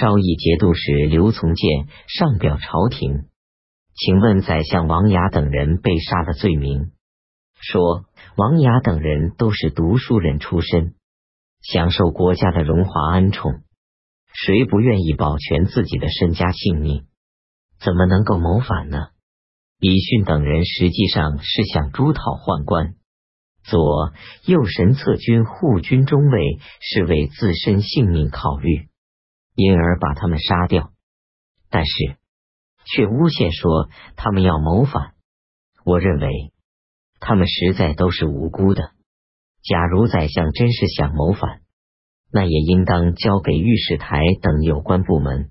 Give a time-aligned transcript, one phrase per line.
[0.00, 3.26] 昭义节度使刘从谏上表朝廷，
[3.94, 6.92] 请问宰相王雅等人被杀的罪名，
[7.60, 10.94] 说王雅等人都是读书人出身，
[11.60, 13.60] 享受国家的荣华恩宠，
[14.32, 17.04] 谁不愿意保全自己的身家性命？
[17.78, 19.08] 怎么能够谋反呢？
[19.80, 22.94] 李训等人实际上是想朱讨宦官，
[23.64, 24.14] 左
[24.46, 28.88] 右神策军护军中尉是为自身性命考虑。
[29.60, 30.92] 因而把他们杀掉，
[31.68, 32.16] 但是
[32.86, 35.12] 却诬陷说他们要谋反。
[35.84, 36.52] 我认为
[37.18, 38.92] 他们实在都是无辜的。
[39.62, 41.60] 假如宰相真是想谋反，
[42.32, 45.50] 那也应当交给御史台等有关部门，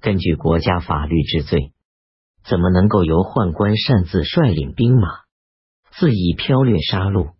[0.00, 1.72] 根据国家法律治罪。
[2.42, 5.08] 怎么能够由宦官擅自率领兵马，
[5.92, 7.34] 恣意剽掠杀戮，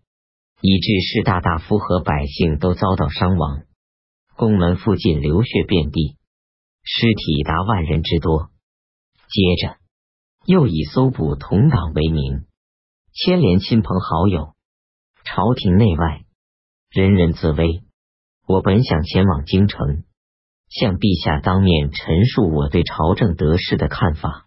[0.61, 3.63] 以致士大大夫和百姓都遭到伤亡？
[4.41, 6.17] 宫门附近流血遍地，
[6.83, 8.49] 尸体达万人之多。
[9.29, 9.77] 接着
[10.47, 12.47] 又以搜捕同党为名，
[13.13, 14.55] 牵连亲朋好友，
[15.25, 16.23] 朝廷内外
[16.89, 17.83] 人人自危。
[18.47, 20.05] 我本想前往京城，
[20.71, 24.47] 向陛下当面陈述我对朝政得失的看法，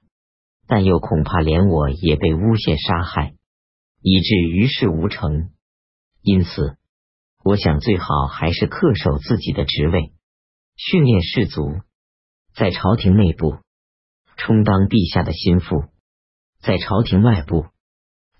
[0.65, 3.35] 但又恐怕连我也被诬陷杀害，
[4.01, 5.51] 以致于事无成。
[6.23, 6.79] 因此。
[7.43, 10.13] 我想最好还是恪守自己的职位，
[10.77, 11.81] 训练士卒，
[12.55, 13.57] 在朝廷内部
[14.37, 15.83] 充当陛下的心腹，
[16.61, 17.65] 在朝廷外部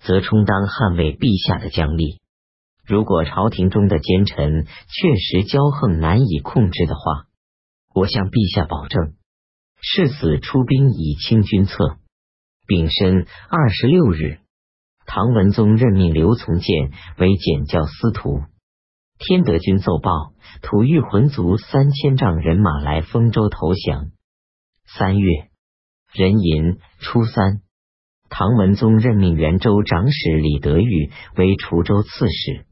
[0.00, 2.22] 则充当捍卫陛下的将力。
[2.86, 7.26] 如果朝廷中的奸臣确实骄横难以控制的话，
[7.94, 9.16] 我向陛下保证，
[9.82, 11.98] 誓死出兵以清君侧。
[12.66, 14.38] 丙申二十六日，
[15.04, 18.40] 唐文宗任命刘从谏为检校司徒。
[19.18, 24.10] 天德军奏报，吐玉浑族三千丈人马来丰州投降。
[24.86, 25.48] 三月
[26.12, 27.62] 壬寅初三，
[28.28, 32.66] 唐文宗任命元州长史李德裕为滁州刺史。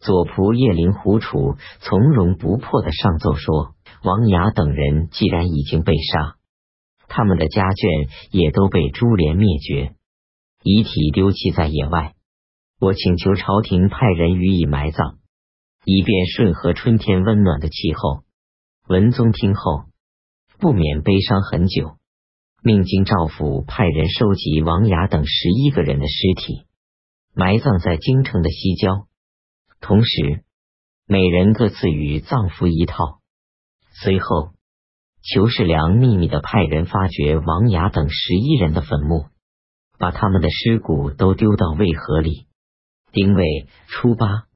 [0.00, 6.36] 左仆叶林胡楚从容不迫的上奏说：王雅等人既然已经被杀，
[7.06, 9.94] 他们的家眷也都被株连灭绝，
[10.62, 12.14] 遗体丢弃在野外。
[12.80, 15.18] 我请求朝廷派人予以埋葬。
[15.88, 18.24] 以便顺和春天温暖的气候。
[18.88, 19.84] 文宗听后
[20.58, 21.96] 不免悲伤很久，
[22.60, 26.66] 命京兆府派人收集王雅等十一个人的尸体，
[27.34, 29.06] 埋葬在京城的西郊，
[29.80, 30.42] 同时
[31.06, 33.20] 每人各赐予葬服一套。
[34.02, 34.54] 随后，
[35.22, 39.26] 裘世良秘密的派人发掘王雅等十一人的坟墓，
[40.00, 42.48] 把他们的尸骨都丢到渭河里。
[43.12, 44.48] 丁未初八。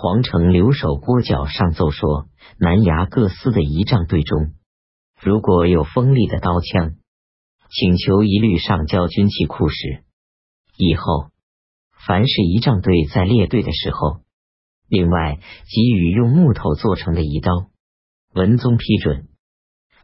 [0.00, 4.52] 皇城留守郭角上奏说：南衙各司的仪仗队中，
[5.20, 6.92] 如果有锋利的刀枪，
[7.68, 10.04] 请求一律上交军器库时。
[10.76, 11.30] 以后
[12.06, 14.20] 凡是仪仗队在列队的时候，
[14.88, 17.50] 另外给予用木头做成的仪刀。
[18.32, 19.26] 文宗批准。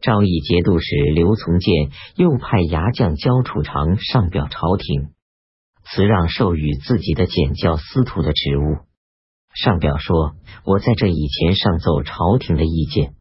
[0.01, 5.13] 昭义节度使刘从谏又派牙将焦楚长上表朝廷，
[5.85, 8.79] 辞让授予自己的检校司徒的职务。
[9.55, 10.35] 上表说，
[10.65, 13.15] 我在这以前上奏朝廷的意见，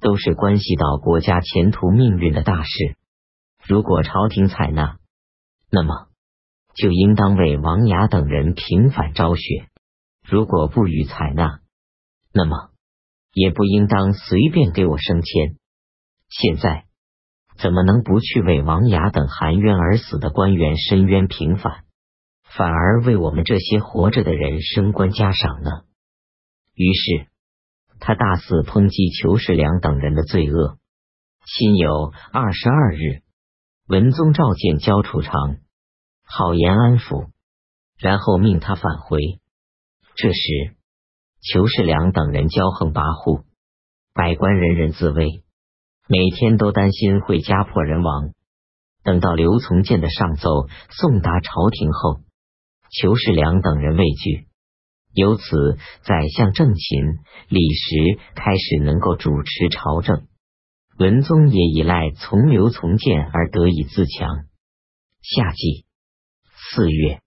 [0.00, 2.96] 都是关系到国家前途命运的大事。
[3.66, 4.98] 如果朝廷采纳，
[5.70, 6.08] 那么
[6.74, 9.64] 就应当为王雅等人平反昭雪；
[10.28, 11.60] 如果不予采纳，
[12.34, 12.70] 那么
[13.32, 15.56] 也不应当随便给我升迁。
[16.28, 16.84] 现在
[17.56, 21.84] 怎么能不去为王雅等含冤而死的官员申冤平反？
[22.56, 25.70] 反而为我们这些活着的人升官加赏呢？
[26.74, 27.28] 于是
[27.98, 30.78] 他大肆抨击裘世良等人的罪恶。
[31.44, 33.22] 辛酉二十二日，
[33.88, 35.56] 文宗召见焦楚长，
[36.24, 37.30] 好言安抚，
[37.98, 39.18] 然后命他返回。
[40.14, 40.76] 这时，
[41.40, 43.44] 裘世良等人骄横跋扈，
[44.12, 45.42] 百官人人自危，
[46.06, 48.34] 每天都担心会家破人亡。
[49.02, 52.20] 等到刘从谏的上奏送达朝廷后，
[52.92, 54.48] 裘世良等人畏惧，
[55.14, 57.00] 由此宰相郑勤、
[57.48, 60.26] 李时开始能够主持朝政，
[60.98, 64.44] 文宗也依赖从刘从谏而得以自强。
[65.22, 65.86] 夏季
[66.44, 67.20] 四月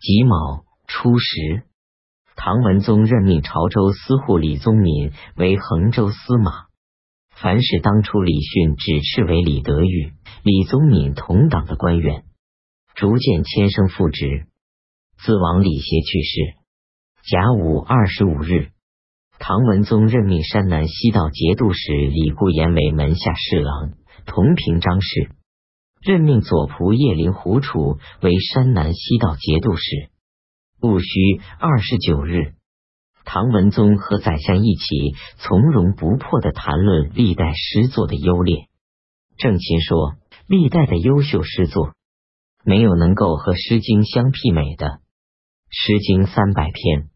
[0.00, 1.62] 己卯初十，
[2.36, 6.66] 唐文宗任命潮州司户李宗敏为衡州司马。
[7.30, 10.12] 凡是当初李训指斥为李德裕、
[10.42, 12.24] 李宗敏同党的官员，
[12.94, 14.44] 逐渐迁升复职。
[15.22, 16.54] 自王李协去世，
[17.30, 18.70] 甲午二十五日，
[19.38, 23.92] 唐文宗任命山南西道节度使李固言为门下侍郎，
[24.24, 25.28] 同平章事；
[26.00, 30.08] 任命左仆射林胡楚为山南西道节度使。
[30.80, 32.54] 戊戌二十九日，
[33.26, 38.68] 唐文宗和宰相一起从容不迫的谈论历代诗作的优劣。
[39.36, 40.14] 郑钦说
[40.48, 41.92] ：“历代的优秀诗作，
[42.64, 44.86] 没有能够和《诗经》相媲美的，
[45.70, 47.08] 《诗经》三百篇。”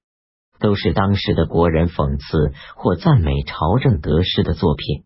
[0.60, 5.04] 都是当时的国人讽刺或赞美朝政得失的作品。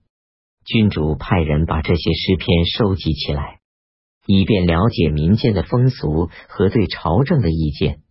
[0.65, 3.59] 君主派人把这些诗篇收集起来，
[4.27, 8.03] 以便了解民间的风俗和对朝政的意见。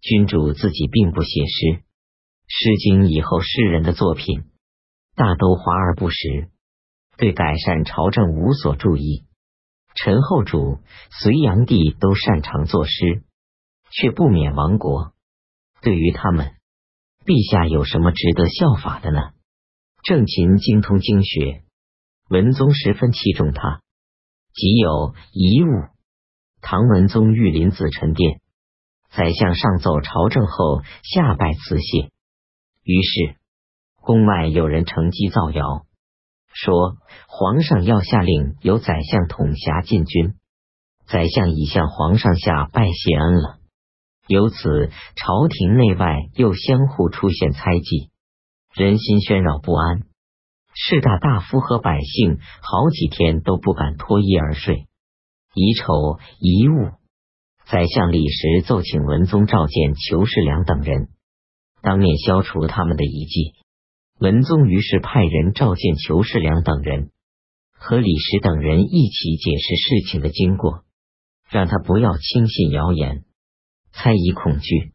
[0.00, 1.66] 君主自己并不写诗，
[2.46, 4.44] 《诗经》以后诗人的作品
[5.14, 6.48] 大都华而不实，
[7.18, 9.24] 对改善朝政无所注意。
[9.94, 10.78] 陈后主、
[11.10, 13.24] 隋炀帝都擅长作诗，
[13.90, 15.12] 却不免亡国。
[15.82, 16.54] 对于他们。
[17.24, 19.20] 陛下有什么值得效法的呢？
[20.02, 21.62] 郑勤精通经学，
[22.30, 23.82] 文宗十分器重他。
[24.54, 25.68] 即有遗物，
[26.62, 28.40] 唐文宗御临紫宸殿，
[29.10, 32.08] 宰相上奏朝政后，下拜辞谢。
[32.82, 33.36] 于是
[34.00, 35.84] 宫外有人乘机造谣，
[36.54, 36.96] 说
[37.28, 40.34] 皇上要下令由宰相统辖禁军，
[41.06, 43.57] 宰相已向皇上下拜谢恩了。
[44.28, 48.10] 由此，朝廷内外又相互出现猜忌，
[48.74, 50.02] 人心喧扰不安。
[50.74, 54.86] 士大大夫和百姓好几天都不敢脱衣而睡。
[55.54, 56.90] 遗丑遗物，
[57.66, 61.08] 宰相李时奏请文宗召见裘世良等人，
[61.80, 63.54] 当面消除他们的疑忌。
[64.20, 67.10] 文宗于是派人召见裘世良等人，
[67.72, 70.84] 和李时等人一起解释事情的经过，
[71.48, 73.24] 让他不要轻信谣言。
[74.00, 74.92] 猜疑恐惧，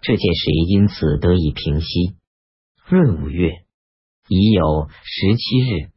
[0.00, 2.16] 这件事也因此得以平息。
[2.88, 3.52] 闰五月
[4.26, 5.90] 已有十七日，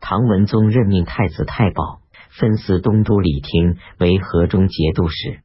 [0.00, 2.00] 唐文宗任命太子太保
[2.38, 5.42] 分司东都李听为河中节度使。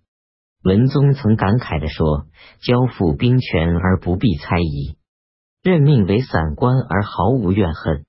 [0.64, 2.28] 文宗曾感慨的说
[2.62, 4.96] ：“交付兵权而不必猜疑，
[5.64, 8.06] 任命为散官而毫无怨恨，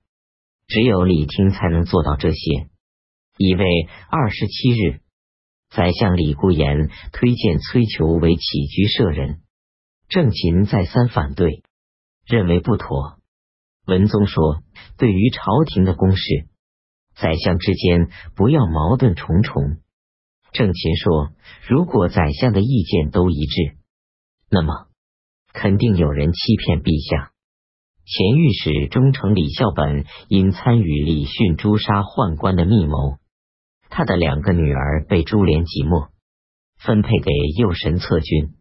[0.67, 2.69] 只有李听才能做到这些。”
[3.37, 3.65] 乙未
[4.11, 5.01] 二十七日。
[5.69, 9.41] 宰相李固言推荐崔求为起居舍人，
[10.07, 11.63] 郑勤再三反对，
[12.25, 13.19] 认为不妥。
[13.85, 14.63] 文宗说
[14.97, 16.47] ：“对于朝廷的公事，
[17.15, 19.77] 宰相之间不要矛盾重重。”
[20.51, 21.29] 郑勤说
[21.69, 23.77] ：“如果宰相的意见都一致，
[24.49, 24.87] 那么
[25.53, 27.31] 肯定有人欺骗陛下。”
[28.09, 33.19] 前御史中丞李孝本因参与李训诛杀宦官的密谋。
[33.89, 36.09] 他的两个女儿被株连即没，
[36.77, 38.55] 分配给右神策军。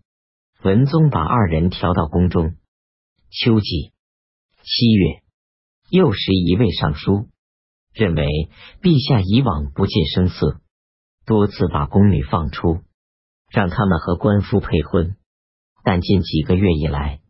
[0.62, 2.56] 文宗把二人调到宫中。
[3.30, 3.92] 秋季
[4.62, 5.22] 七月，
[5.90, 7.28] 又时一位尚书，
[7.94, 8.24] 认为
[8.82, 10.60] 陛下以往不近声色，
[11.26, 12.80] 多次把宫女放出，
[13.50, 15.16] 让他们和官夫配婚。
[15.84, 17.20] 但近几个月以来，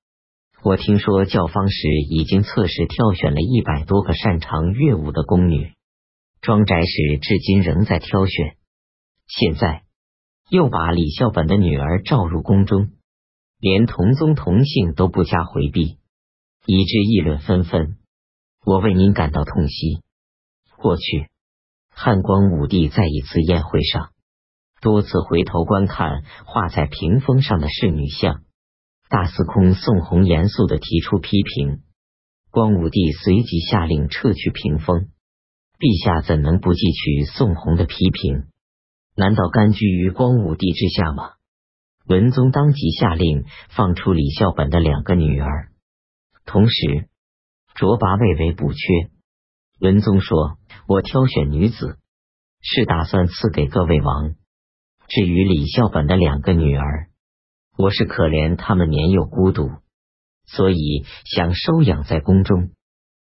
[0.62, 5.74] 我听说教坊时已经测试挑选了一百多个擅长乐舞的宫女。
[6.40, 8.56] 庄宅使至今仍在挑选，
[9.26, 9.82] 现在
[10.48, 12.92] 又把李孝本的女儿召入宫中，
[13.58, 15.98] 连同宗同姓都不加回避，
[16.64, 17.96] 以致议论纷纷。
[18.64, 20.02] 我为您感到痛惜。
[20.76, 21.28] 过去
[21.90, 24.10] 汉光武帝在一次宴会上，
[24.80, 28.42] 多次回头观看画在屏风上的仕女像，
[29.08, 31.82] 大司空宋弘严肃的提出批评，
[32.50, 35.08] 光武帝随即下令撤去屏风。
[35.78, 38.48] 陛下怎能不记取宋弘的批评？
[39.14, 41.34] 难道甘居于光武帝之下吗？
[42.04, 45.68] 文宗当即下令放出李孝本的两个女儿，
[46.44, 47.08] 同时
[47.76, 48.78] 擢拔魏为补缺。
[49.78, 50.58] 文宗说
[50.88, 51.98] ：“我挑选女子，
[52.60, 54.34] 是打算赐给各位王。
[55.06, 57.10] 至于李孝本的两个女儿，
[57.76, 59.70] 我是可怜他们年幼孤独，
[60.44, 62.70] 所以想收养在宫中。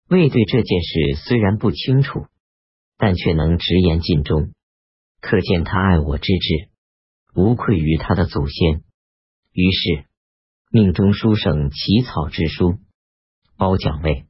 [0.09, 2.25] 魏对这件事虽然不清楚。”
[2.99, 4.53] 但却能直言尽忠，
[5.21, 6.69] 可见他爱我之志
[7.35, 8.83] 无愧于他的祖先。
[9.53, 10.05] 于是
[10.71, 12.79] 命中书省起草之书，
[13.57, 14.27] 褒奖魏。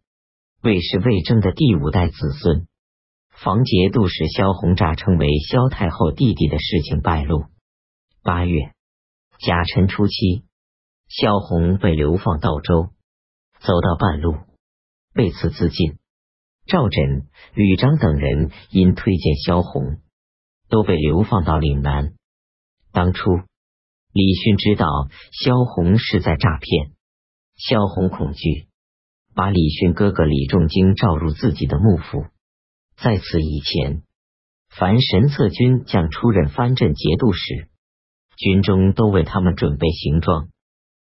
[0.63, 2.67] 魏是魏征的第五代子孙。
[3.31, 7.45] 房节度使萧宏诈称为萧太后弟弟的事情败露。
[8.23, 8.73] 八月
[9.39, 10.43] 甲辰初七，
[11.09, 12.91] 萧宏被流放道州，
[13.61, 14.37] 走到半路，
[15.15, 15.99] 被刺自尽。
[16.69, 20.03] 赵枕、吕章等人因推荐萧红，
[20.69, 22.13] 都被流放到岭南。
[22.93, 23.31] 当初
[24.13, 24.87] 李训知道
[25.33, 26.93] 萧红是在诈骗，
[27.57, 28.67] 萧红恐惧，
[29.35, 32.27] 把李训哥哥李仲经召入自己的幕府。
[32.99, 34.03] 在此以前，
[34.69, 37.71] 凡神策军将出任藩镇节度使，
[38.37, 40.51] 军中都为他们准备行装。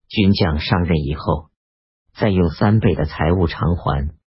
[0.08, 1.50] 军将上任以后，
[2.14, 4.18] 再用三倍的财物偿还。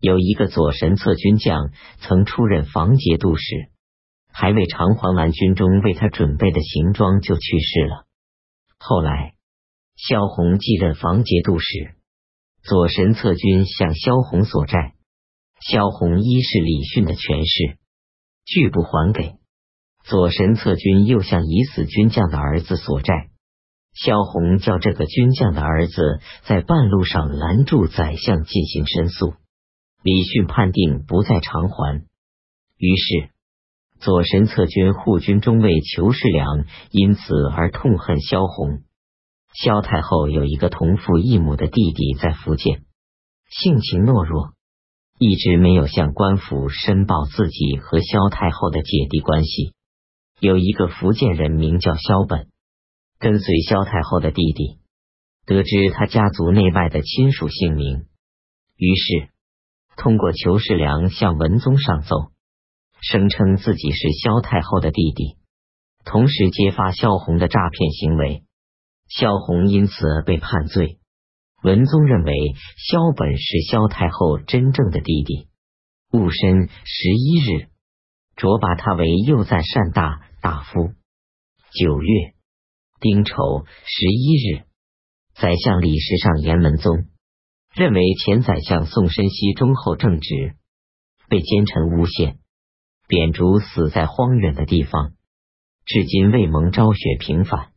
[0.00, 3.70] 有一个左神策军将曾出任防节度使，
[4.32, 8.06] 还未偿还完军中为他准备的行装，就去世了。
[8.78, 9.34] 后来，
[9.96, 11.96] 萧红继任防节度使，
[12.62, 14.94] 左神策军向萧红索债，
[15.60, 17.78] 萧红依是李训的权势，
[18.44, 19.34] 拒不还给。
[20.04, 23.30] 左神策军又向已死军将的儿子索债，
[23.94, 29.34] 萧红叫这个军将的儿子在半路上拦住宰相进行申诉。
[30.00, 32.06] 李训判定不再偿还，
[32.76, 33.30] 于是
[33.98, 38.84] 左神策军护军中尉裘世良因此而痛恨萧红。
[39.52, 42.84] 萧太后有一个同父异母的弟弟在福建，
[43.50, 44.52] 性情懦弱，
[45.18, 49.74] 一直没有向官府申报自己和萧太后的姐弟关系。
[50.38, 52.46] 有一个福建人名叫萧本，
[53.18, 54.78] 跟随萧太后的弟弟，
[55.44, 58.06] 得知他家族内外的亲属姓名，
[58.76, 59.30] 于是。
[59.98, 62.30] 通过裘世良向文宗上奏，
[63.00, 65.36] 声称自己是萧太后的弟弟，
[66.04, 68.44] 同时揭发萧红的诈骗行为，
[69.08, 71.00] 萧红因此被判罪。
[71.64, 72.32] 文宗认为
[72.76, 75.48] 萧本是萧太后真正的弟弟。
[76.12, 77.68] 戊申十一日，
[78.36, 80.92] 擢拔他为右赞善大大夫。
[81.72, 82.34] 九月
[83.00, 83.34] 丁丑
[83.84, 84.62] 十一日，
[85.34, 87.08] 宰相李时上言文宗。
[87.74, 90.56] 认为前宰相宋申锡忠厚正直，
[91.28, 92.38] 被奸臣诬陷，
[93.06, 95.12] 贬逐死在荒远的地方，
[95.84, 97.72] 至今未蒙昭雪平反。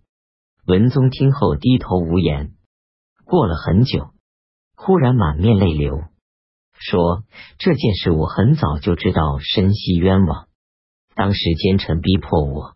[0.68, 2.54] 文宗听后低头无言。
[3.26, 4.12] 过了很久，
[4.76, 6.04] 忽然满面泪流，
[6.74, 7.24] 说
[7.58, 10.50] ：“这件事我很早就知道，申锡冤枉。
[11.16, 12.76] 当时奸臣逼迫我，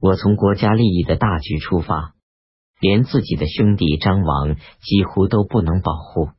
[0.00, 2.15] 我从国家利益的大局出发，
[2.80, 6.30] 连自己的兄弟张王几乎都不能保护。”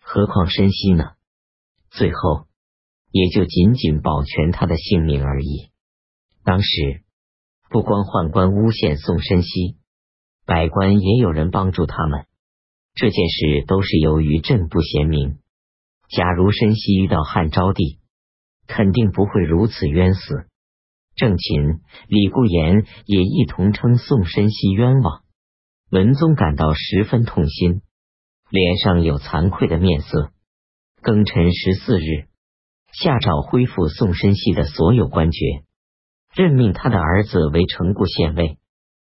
[0.00, 1.12] 何况申锡呢？
[1.90, 2.46] 最后
[3.10, 5.70] 也就仅仅保全他的性命而已。
[6.44, 7.02] 当时
[7.68, 9.76] 不光宦官诬陷宋申锡，
[10.44, 12.26] 百官也有人帮助他们。
[12.94, 15.38] 这件事都是由于朕不贤明。
[16.08, 17.98] 假如申锡遇到汉昭帝，
[18.68, 20.46] 肯定不会如此冤死。
[21.16, 25.24] 郑勤、李固言也一同称宋申锡冤枉。
[25.90, 27.82] 文宗感到十分痛心。
[28.48, 30.30] 脸上有惭愧的面色。
[31.02, 32.28] 庚辰十四日，
[32.92, 35.64] 下诏恢复宋申锡的所有官爵，
[36.32, 38.58] 任命他的儿子为成固县尉。